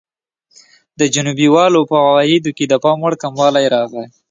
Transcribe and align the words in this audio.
د 0.99 1.01
جنوبي 1.13 1.47
والو 1.55 1.81
په 1.89 1.95
عوایدو 2.05 2.51
کې 2.57 2.65
د 2.67 2.73
پاموړ 2.83 3.13
کموالی 3.23 3.65
راغی. 3.75 4.05